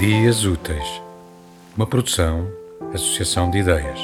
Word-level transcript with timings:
Dias 0.00 0.44
Úteis, 0.46 1.02
uma 1.76 1.86
produção, 1.86 2.46
associação 2.94 3.50
de 3.50 3.58
ideias. 3.58 4.00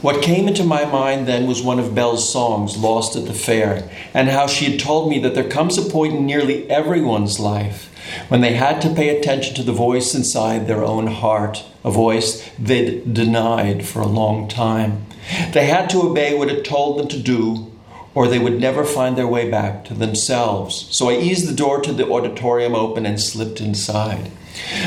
What 0.00 0.22
came 0.22 0.48
into 0.48 0.64
my 0.64 0.86
mind 0.86 1.26
then 1.26 1.46
was 1.46 1.62
one 1.62 1.78
of 1.78 1.94
Belle's 1.94 2.26
songs, 2.26 2.78
Lost 2.78 3.16
at 3.16 3.26
the 3.26 3.34
Fair, 3.34 3.86
and 4.14 4.30
how 4.30 4.46
she 4.46 4.64
had 4.64 4.80
told 4.80 5.10
me 5.10 5.18
that 5.18 5.34
there 5.34 5.46
comes 5.46 5.76
a 5.76 5.90
point 5.90 6.14
in 6.14 6.24
nearly 6.24 6.66
everyone's 6.70 7.38
life 7.38 7.90
when 8.28 8.40
they 8.40 8.54
had 8.54 8.80
to 8.80 8.94
pay 8.94 9.10
attention 9.10 9.54
to 9.56 9.62
the 9.62 9.72
voice 9.72 10.14
inside 10.14 10.66
their 10.66 10.82
own 10.82 11.08
heart, 11.08 11.62
a 11.84 11.90
voice 11.90 12.50
they'd 12.58 13.12
denied 13.12 13.84
for 13.84 14.00
a 14.00 14.06
long 14.06 14.48
time. 14.48 15.04
They 15.52 15.66
had 15.66 15.90
to 15.90 16.00
obey 16.00 16.32
what 16.34 16.48
it 16.48 16.64
told 16.64 16.98
them 16.98 17.08
to 17.08 17.18
do, 17.18 17.73
or 18.14 18.28
they 18.28 18.38
would 18.38 18.60
never 18.60 18.84
find 18.84 19.16
their 19.16 19.26
way 19.26 19.50
back 19.50 19.84
to 19.84 19.94
themselves. 19.94 20.86
So 20.90 21.10
I 21.10 21.18
eased 21.18 21.48
the 21.48 21.54
door 21.54 21.80
to 21.82 21.92
the 21.92 22.08
auditorium 22.08 22.74
open 22.74 23.06
and 23.06 23.20
slipped 23.20 23.60
inside. 23.60 24.30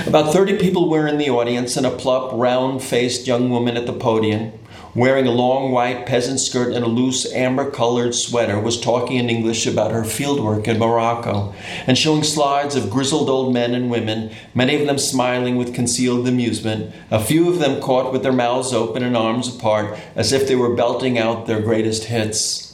About 0.06 0.34
30 0.34 0.58
people 0.58 0.90
were 0.90 1.08
in 1.08 1.18
the 1.18 1.30
audience, 1.30 1.76
and 1.76 1.86
a 1.86 1.92
plump, 1.92 2.32
round 2.34 2.82
faced 2.82 3.28
young 3.28 3.50
woman 3.50 3.76
at 3.76 3.86
the 3.86 3.94
podium 3.94 4.54
wearing 4.98 5.28
a 5.28 5.32
long 5.32 5.72
white 5.72 6.08
peasant 6.08 6.40
skirt 6.40 6.74
and 6.74 6.84
a 6.84 6.88
loose 6.88 7.32
amber 7.32 7.70
colored 7.70 8.16
sweater, 8.16 8.60
was 8.60 8.82
talking 8.82 9.18
in 9.18 9.30
English 9.30 9.68
about 9.68 9.92
her 9.92 10.02
fieldwork 10.02 10.68
in 10.68 10.80
Morocco 10.80 11.54
and 11.86 11.96
showing 11.96 12.24
slides 12.24 12.76
of 12.76 12.90
grizzled 12.90 13.30
old 13.30 13.54
men 13.54 13.76
and 13.76 13.92
women, 13.92 14.32
many 14.56 14.76
of 14.76 14.88
them 14.88 14.98
smiling 14.98 15.56
with 15.56 15.76
concealed 15.76 16.28
amusement, 16.28 16.92
a 17.12 17.24
few 17.24 17.48
of 17.48 17.60
them 17.60 17.80
caught 17.80 18.12
with 18.12 18.24
their 18.24 18.34
mouths 18.34 18.74
open 18.74 19.04
and 19.04 19.16
arms 19.16 19.56
apart 19.56 19.98
as 20.16 20.34
if 20.34 20.48
they 20.48 20.56
were 20.56 20.76
belting 20.76 21.20
out 21.20 21.46
their 21.46 21.62
greatest 21.62 22.06
hits. 22.06 22.67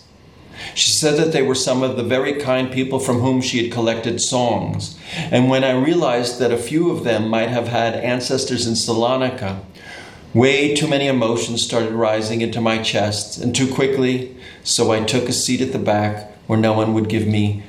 She 0.75 0.91
said 0.91 1.17
that 1.17 1.31
they 1.31 1.41
were 1.41 1.55
some 1.55 1.83
of 1.83 1.97
the 1.97 2.03
very 2.03 2.33
kind 2.33 2.71
people 2.71 2.99
from 2.99 3.19
whom 3.19 3.41
she 3.41 3.63
had 3.63 3.71
collected 3.71 4.21
songs. 4.21 4.99
And 5.31 5.49
when 5.49 5.63
I 5.63 5.71
realized 5.71 6.39
that 6.39 6.51
a 6.51 6.57
few 6.57 6.91
of 6.91 7.03
them 7.03 7.27
might 7.27 7.49
have 7.49 7.67
had 7.67 7.95
ancestors 7.95 8.67
in 8.67 8.73
Salonika, 8.73 9.61
Way 10.33 10.73
too 10.73 10.87
many 10.87 11.05
emotions 11.05 11.61
started 11.61 11.91
rising 11.91 12.41
into 12.41 12.59
my 12.59 12.81
chest, 12.81 13.37
and 13.37 13.55
too 13.55 13.71
quickly, 13.71 14.35
so 14.63 14.91
I 14.91 15.03
took 15.03 15.29
a 15.29 15.31
seat 15.31 15.61
at 15.61 15.73
the 15.73 15.79
back 15.79 16.31
where 16.47 16.57
no 16.57 16.73
one 16.73 16.95
would 16.95 17.07
give 17.07 17.27
me, 17.27 17.61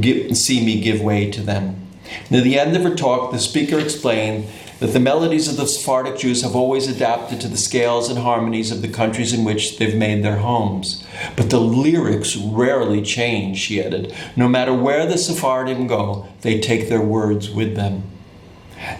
give, 0.00 0.36
see 0.36 0.64
me 0.64 0.80
give 0.80 1.00
way 1.00 1.30
to 1.30 1.40
them. 1.40 1.87
Near 2.30 2.40
the 2.40 2.58
end 2.58 2.76
of 2.76 2.82
her 2.82 2.94
talk, 2.94 3.32
the 3.32 3.38
speaker 3.38 3.78
explained 3.78 4.46
that 4.80 4.92
the 4.92 5.00
melodies 5.00 5.48
of 5.48 5.56
the 5.56 5.66
Sephardic 5.66 6.18
Jews 6.18 6.42
have 6.42 6.54
always 6.54 6.86
adapted 6.86 7.40
to 7.40 7.48
the 7.48 7.56
scales 7.56 8.08
and 8.08 8.18
harmonies 8.18 8.70
of 8.70 8.80
the 8.82 8.88
countries 8.88 9.32
in 9.32 9.44
which 9.44 9.78
they've 9.78 9.96
made 9.96 10.22
their 10.22 10.38
homes. 10.38 11.04
But 11.36 11.50
the 11.50 11.60
lyrics 11.60 12.36
rarely 12.36 13.02
change, 13.02 13.58
she 13.58 13.82
added. 13.82 14.14
No 14.36 14.48
matter 14.48 14.72
where 14.72 15.06
the 15.06 15.18
Sephardim 15.18 15.86
go, 15.88 16.28
they 16.42 16.60
take 16.60 16.88
their 16.88 17.02
words 17.02 17.50
with 17.50 17.74
them. 17.74 18.04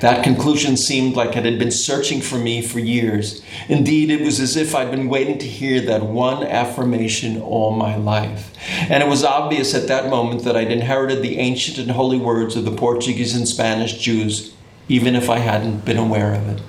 That 0.00 0.24
conclusion 0.24 0.76
seemed 0.76 1.14
like 1.14 1.36
it 1.36 1.44
had 1.44 1.58
been 1.58 1.70
searching 1.70 2.20
for 2.20 2.36
me 2.36 2.62
for 2.62 2.78
years. 2.78 3.42
Indeed, 3.68 4.10
it 4.10 4.20
was 4.20 4.40
as 4.40 4.56
if 4.56 4.74
I'd 4.74 4.90
been 4.90 5.08
waiting 5.08 5.38
to 5.38 5.46
hear 5.46 5.80
that 5.82 6.02
one 6.02 6.42
affirmation 6.44 7.40
all 7.40 7.70
my 7.72 7.96
life. 7.96 8.52
And 8.90 9.02
it 9.02 9.08
was 9.08 9.24
obvious 9.24 9.74
at 9.74 9.88
that 9.88 10.10
moment 10.10 10.44
that 10.44 10.56
I'd 10.56 10.72
inherited 10.72 11.22
the 11.22 11.38
ancient 11.38 11.78
and 11.78 11.90
holy 11.90 12.18
words 12.18 12.56
of 12.56 12.64
the 12.64 12.77
Portuguese 12.77 13.36
and 13.36 13.48
Spanish 13.48 13.98
Jews, 13.98 14.52
even 14.88 15.14
if 15.14 15.30
I 15.30 15.38
hadn't 15.38 15.84
been 15.84 15.98
aware 15.98 16.34
of 16.34 16.48
it. 16.48 16.61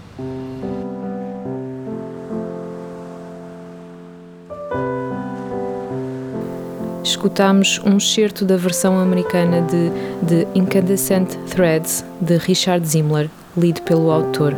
Escutamos 7.10 7.82
um 7.84 7.98
excerto 7.98 8.46
da 8.46 8.56
versão 8.56 9.00
americana 9.00 9.62
de 9.62 9.92
The 10.28 10.48
Incandescent 10.54 11.36
Threads 11.50 12.06
de 12.22 12.38
Richard 12.38 12.88
Zimmler, 12.88 13.30
lido 13.58 13.82
pelo 13.82 14.12
autor. 14.12 14.56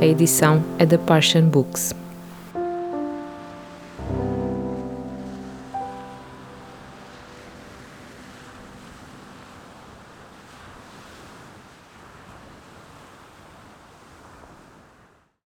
A 0.00 0.04
edição 0.04 0.62
é 0.78 0.86
da 0.86 0.98
Parshan 0.98 1.44
Books. 1.44 1.94